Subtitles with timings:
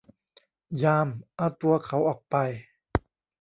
[0.83, 2.35] ยาม เอาตัวเขาออกไป!